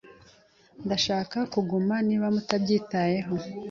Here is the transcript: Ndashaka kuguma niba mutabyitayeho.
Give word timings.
Ndashaka 0.85 1.37
kuguma 1.53 1.95
niba 2.07 2.25
mutabyitayeho. 2.35 3.35